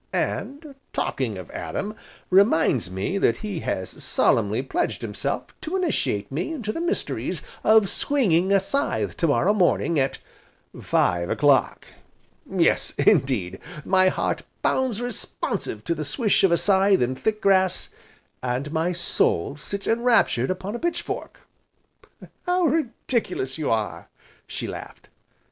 [0.11, 1.93] And, talking of Adam
[2.31, 7.87] reminds me that he has solemnly pledged himself to initiate me into the mysteries of
[7.87, 10.17] swinging a scythe to morrow morning at
[10.81, 11.85] five o'clock!
[12.51, 17.89] Yes indeed, my heart bounds responsive to the swish of a scythe in thick grass,
[18.41, 21.41] and my soul sits enraptured upon a pitch fork."
[22.47, 24.09] "How ridiculous you are!"
[24.47, 25.09] she laughed.